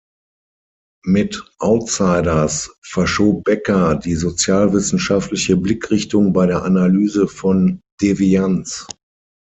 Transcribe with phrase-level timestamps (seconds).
[1.05, 8.87] Mit "Outsiders" verschob Becker die sozialwissenschaftliche Blickrichtung bei der Analyse von Devianz.